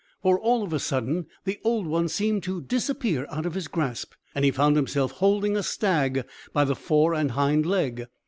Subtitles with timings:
[0.23, 4.13] For, all of a sudden, the Old One seemed to disappear out of his grasp,
[4.33, 8.07] and he found himself holding a stag by the fore and hind leg!